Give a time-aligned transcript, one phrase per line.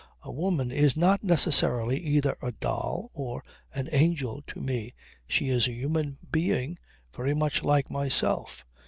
[0.23, 4.95] A woman is not necessarily either a doll or an angel to me.
[5.27, 6.79] She is a human being,
[7.15, 8.65] very much like myself.